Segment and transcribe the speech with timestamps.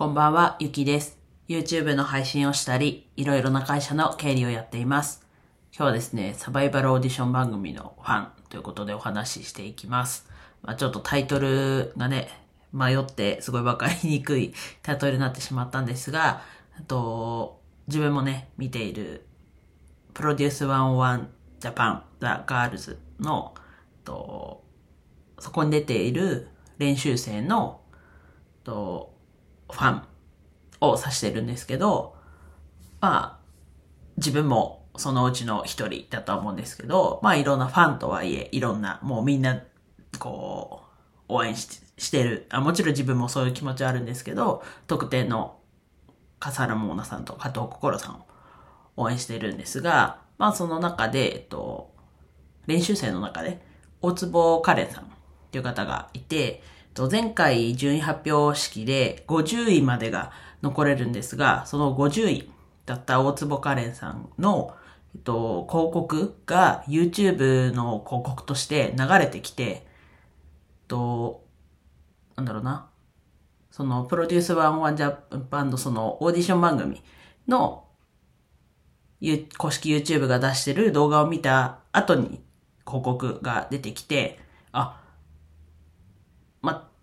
[0.00, 1.18] こんばんは、ゆきです。
[1.46, 5.26] YouTube の配信をしたり、いろいろな会社の経理をやっています。
[5.76, 10.26] 今日はですね、サバイバルオーディション番組のファンということでお話ししていきます。
[10.62, 12.30] まあ、ちょっとタイトルがね、
[12.72, 16.40] 迷ってすごいわかりにくい タイトルになってしまったんですが、
[16.78, 19.26] あと、自分もね、見ている
[20.14, 21.26] PRODUCE 101
[21.60, 23.54] JAPAN THE GIRLS の、
[24.06, 24.64] と
[25.38, 26.48] そこに出ている
[26.78, 27.82] 練習生の
[28.64, 29.19] と
[29.72, 30.02] ファン
[30.80, 32.16] を指してるんですけど、
[33.00, 33.40] まあ、
[34.16, 39.62] 自分もそのうちの一人だと思うんですけど、まあいろんなファンとはいえ、いろんな、もうみんな、
[40.18, 40.82] こ
[41.28, 42.60] う、応援ししてるあ。
[42.60, 45.58] もちろん自分もそういう気持ちはあるんですけど、特定の
[46.38, 48.26] 笠原モーナさんと加藤心さんを
[48.96, 51.94] 応援してるんですが、まあその中で、えっと、
[52.66, 53.64] 練習生の中で、
[54.02, 55.06] 大坪カレンさんっ
[55.50, 56.62] ていう方がいて、
[57.10, 62.50] 前回順位発表式で50位までが残れるんですが、その50位
[62.86, 64.74] だった大坪カレンさんの、
[65.14, 69.80] えっと、広告が YouTube の広告として流れてきて、えっ
[70.88, 71.44] と、
[72.36, 72.88] なんだろうな。
[73.70, 77.02] そのプロデュース101ジャパンのそのオーディション番組
[77.46, 77.84] の
[79.58, 82.42] 公式 YouTube が出してる動画を見た後に
[82.86, 84.40] 広告が出てきて、
[84.72, 85.00] あ、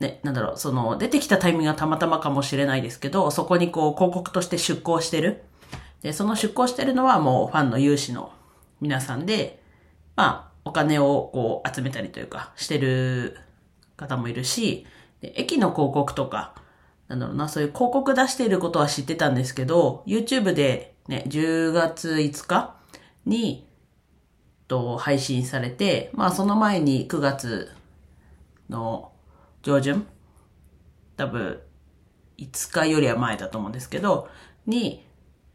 [0.00, 5.42] ね、なんだろう、その、出てきたタイミングがたまたまかもしれないですけど、そこにこう、広告として出稿してる。
[6.02, 8.32] で、その出稿してるのはもうファンの有志の
[8.80, 9.60] 皆さんで、
[10.14, 13.36] まあ、お金をこう、集めたりというか、してる
[13.96, 14.86] 方もいるし、
[15.20, 16.54] で駅の広告とか、
[17.08, 22.76] なんだろうな、そういう広告出していることは知ってたんですけど、YouTube でね、10月5日
[23.26, 23.66] に、
[24.68, 27.72] と、配信されて、まあその前に9月
[28.68, 29.12] の
[29.62, 30.06] 上旬
[31.16, 31.60] 多分、
[32.38, 34.28] 5日よりは前だと思うんですけど、
[34.66, 35.04] に、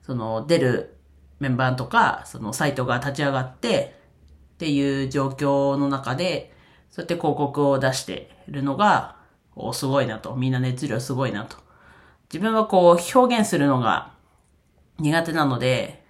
[0.01, 0.97] その出る
[1.39, 3.95] メンバーとか、そのサイトが立ち上がって、
[4.55, 6.53] っていう状況の中で、
[6.89, 9.17] そうやって広告を出してるのが、
[9.55, 10.35] おすごいなと。
[10.35, 11.57] みんな熱量すごいなと。
[12.31, 14.13] 自分はこう表現するのが
[14.99, 16.03] 苦手なので、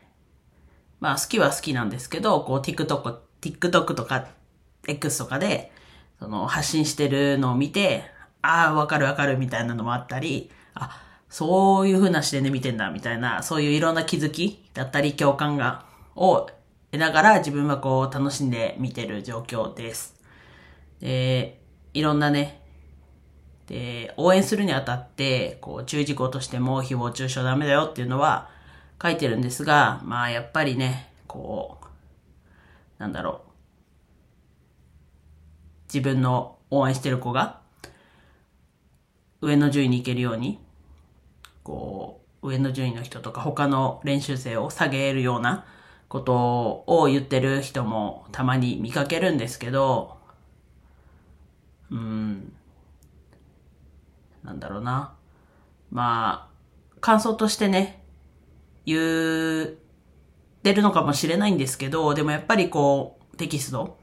[1.00, 4.28] まあ好きは好きなんですけど、こう TikTok、TikTok とか
[4.88, 5.72] X とかで、
[6.24, 8.06] その発信してるのを見て、
[8.42, 15.84] ああ、わかるわかるみたいなのもあったり、あ、そういう風な視点で見てんだみたいな、そういういろんな気づきだったり共感が、
[16.16, 16.50] を
[16.92, 20.16] 得ながら自分はこう楽しんで見てる状況です。
[21.02, 21.60] で、
[21.94, 22.62] いろんなね、
[23.68, 28.50] で、応援するにあたって、こう注意事項としても誹謗中傷ダメだよっていうのは
[29.02, 33.53] 書いてるんですが、まあやっぱりね、こう、なんだろう。
[35.94, 37.62] 自分の応援してる子が、
[39.42, 40.60] 上の順位に行けるように、
[41.62, 45.66] こう、上の順位の人とか他の練習生を下げるような
[46.10, 50.18] ことを言ってる人もたまに見かけるんですけど、
[51.92, 52.54] うん、
[54.44, 55.14] なんだろうな。
[55.92, 58.04] まあ、感想としてね、
[58.86, 59.68] 言っ
[60.64, 64.00] てるのかもしれないんですけど、でもやっぱりこう、テキスト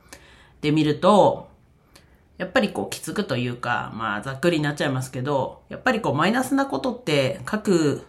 [0.61, 1.50] で見ると、
[2.41, 8.07] やっぱりこうきつくというか、まあざっくりになっちゃいますけど、やっぱりこうマイナスなことって書く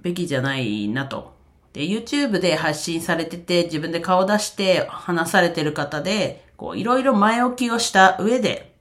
[0.00, 1.34] べきじゃないなと。
[1.74, 8.74] で、YouTube で発信されてて自分で顔出して話されてる方で、こういろいろ前置きをした上で、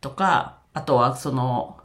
[0.00, 1.76] とか、あとはその、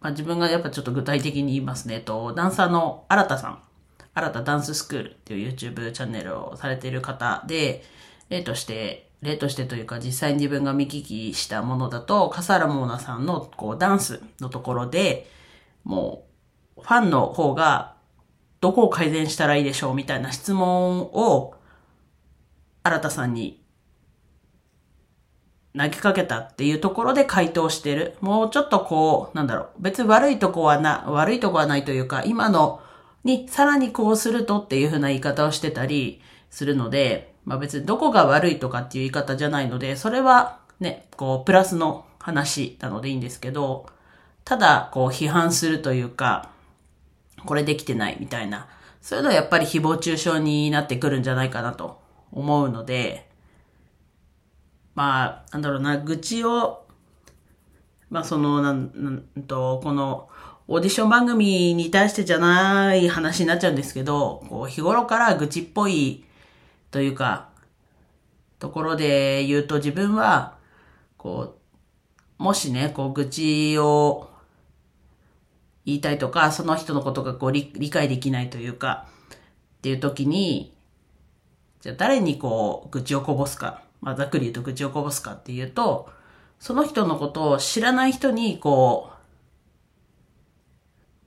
[0.00, 1.98] まあ、自分がやっぱちょっと具体的に言いますね。
[1.98, 3.58] と、ダンサーの新田さん。
[4.14, 7.82] 新たダンススクールっていう YouTube チャンネルをされている方で、
[8.28, 15.28] 例として、例としてというか実際に自分が見聞きしたものだと、笠原モーナさんのこうダンスのところで、
[15.82, 16.26] も
[16.76, 17.94] うファンの方が
[18.60, 21.54] どこを改善したらいいでしょうみたいな質問を
[22.82, 23.62] 新田さんに
[25.76, 28.16] 投げかけたっていうところで回答してる。
[28.20, 29.68] もうちょっとこう、なんだろう。
[29.80, 32.80] 別に悪いとこはな、悪いとこはないというか、今の
[33.24, 43.86] にさらにこうするとっていう風な言い方をしてたりするので、まあ別にどこが悪いとかっていう言い方じゃないので、それはね、こうプラスの話なのでいいんですけど、
[44.44, 46.50] ただこう批判するというか、
[47.44, 48.68] これできてないみたいな、
[49.00, 52.00] そういうのはやっぱり誹謗中傷になってくるんじゃないかなと
[52.32, 53.28] 思うので、
[54.94, 56.86] まあ、なんだろうな、愚痴を、
[58.10, 60.28] まあその、なん、なんと、この、
[60.66, 66.24] オーディション番組に対してじゃない話になっちゃうんですけど、こう日頃から愚痴っぽい
[66.90, 67.48] というか、
[68.58, 70.56] ところで言うと自分は、
[71.18, 71.56] こ
[72.38, 74.30] う、もしね、こう、愚痴を
[75.84, 80.74] 言いたいとか、その人のことがこう理理解できないというか、っていう時に、
[81.80, 83.82] じゃあ誰にこう、愚痴をこぼすか？
[84.00, 86.08] まあ、ざっくり言うと愚痴をこぼすかっていうと、
[86.58, 89.13] その人のことを知らない人にこう、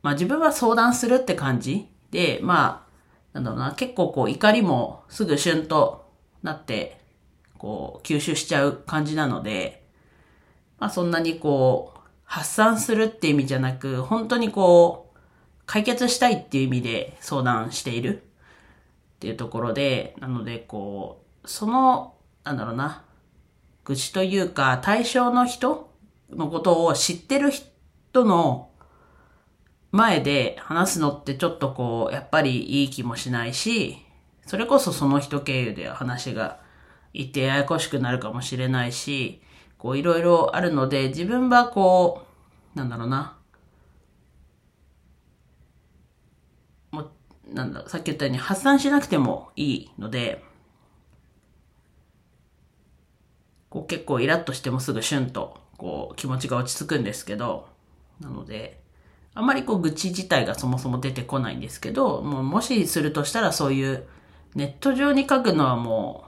[0.08, 1.90] まあ自分は相談するって感じ。
[2.12, 2.88] で、ま
[3.34, 6.10] あ、なんだろうな、結構こう怒りもすぐシュンと
[6.44, 7.02] なって、
[7.58, 9.84] こう吸収しちゃう感じなので、
[10.80, 15.20] まあそんなにこう、発散するって意味じゃなく、本当にこう、
[15.66, 22.16] 解決したいっていう意味で相談しているっていうところで、なのでこう、その、
[22.46, 23.04] なんだろうな、
[23.84, 25.94] 愚痴というか、対象の人
[26.30, 28.70] のことを知ってる人の
[29.92, 33.98] 前で話すのってちょっとこう、やっぱりいい気もしないし、
[34.46, 36.60] それこそその人経由で話が
[37.14, 39.42] 言ってややこしくなるかもしれないし、
[39.78, 42.26] こういろいろあるので、自分はこ
[42.76, 43.38] う、なんだろうな。
[46.92, 47.12] も、
[47.52, 50.44] なんだ、さっき言ったように発散しなくてもいいので、
[53.70, 57.68] こう結構イラッとしてもすぐシュンとこう気持ちが落ち着くんですけど、
[58.20, 58.82] なので、
[59.38, 64.08] あんまりこう愚痴自体がそもそも出てこないんですけど、もうもしするとしたらそういう
[64.56, 66.26] ネット上に書くのはも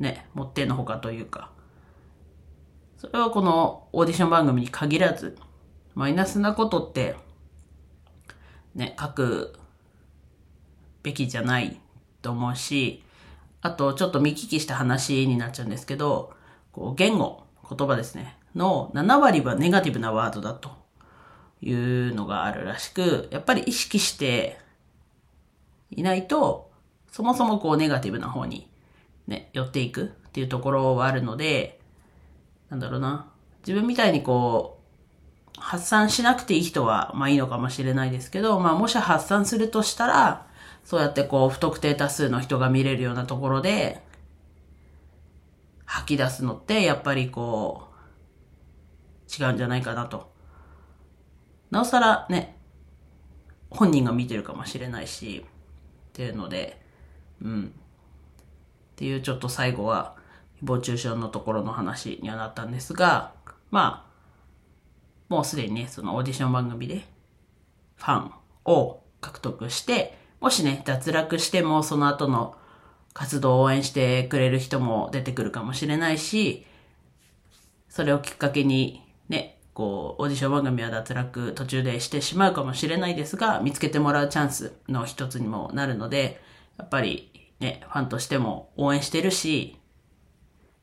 [0.00, 1.52] う、ね、もってのほかというか、
[2.96, 5.38] それはこのオーディション番組に限らず、
[5.94, 7.14] マイナスなことって、
[8.74, 9.56] ね、書く
[11.04, 11.80] べきじゃない
[12.20, 13.04] と思うし、
[13.60, 16.32] あとちょっと見聞きした話になっちゃうんですけど、
[16.72, 20.87] こう言語、言葉ですね、の7割はネガティブなワードだと。
[21.60, 24.58] いうのがあるらしく、やっぱり意識して
[25.90, 26.70] いないと、
[27.10, 28.68] そもそもこうネガティブな方に
[29.26, 31.80] ね、寄っていくっていうところはあるので、
[32.70, 33.30] なんだろうな。
[33.66, 34.80] 自分みたいにこ
[35.56, 40.46] う、発散しなくていい人は、まあいいのかもしれないですけど、まあもし発散するとしたら、
[40.84, 44.02] そうやってこう、不特定多数の人が見れるようなところで、
[45.84, 47.88] 吐き出すのって、やっぱりこ
[49.40, 50.30] う、違うんじゃないかなと。
[51.70, 52.56] なおさらね、
[53.70, 55.44] 本人が見てるかもしれないし、
[56.08, 56.80] っていうので、
[57.42, 57.66] うん。
[57.66, 57.70] っ
[58.96, 60.16] ていうちょっと最後は、
[60.62, 63.32] 誹謗中傷のところの話にはなったんですが、
[63.70, 64.08] まあ、
[65.28, 67.04] もうすでにね、そのオーディション番組で、
[67.96, 68.32] ファン
[68.64, 72.56] を獲得して、もしね、脱落してもその後の
[73.12, 76.66] 活動を応援してくれる人も出てくるかもしれないし、
[77.88, 86.42] それをきっかけにね、こう、オーディション番組は脱落途中でしてしまうかもしれないですが、見つけてもらうチャンスの一つにもなるので、
[86.78, 87.30] やっぱり
[87.60, 89.78] ね、ファンとしても応援してるし、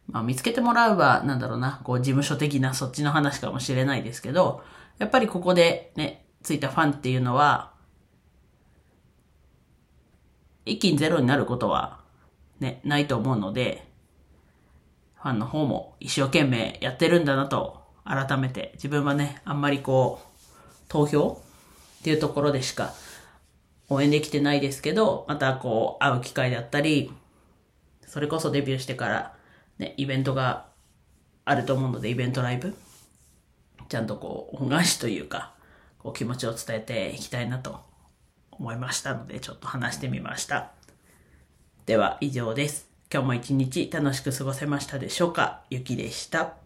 [0.07, 4.63] まあ見つけてもらうは、なんだろうな、こう事務所的なそっちの話かもしれないですけど、
[4.97, 7.73] やっぱりここでね、ついたファンっていうのは、
[10.63, 11.99] 一気にゼロになることは、
[12.61, 13.91] ね、ないと思うので、
[15.15, 20.45] ファンの方も一生懸命やってるんだなと、改めて自分はね、あんまりこう、
[20.87, 21.41] 投票
[21.99, 22.93] っていうところでしか
[23.89, 27.11] 応援できてないですけど、またこう、会う機会だったり、
[28.07, 29.35] それこそデビューしてから
[29.79, 30.67] ね、イベントが
[31.43, 32.75] あると思うので、イベントライブ、
[33.89, 35.53] ちゃんとこう、恩返しというか、
[35.97, 37.79] こう気持ちを伝えていきたいなと
[38.51, 40.71] 思いましたので、ちょっと話してみました。
[41.85, 42.87] では、以上です。
[43.11, 45.61] 今日も一日楽しく過ごせましたでしょうか？
[45.69, 46.64] ゆきでした。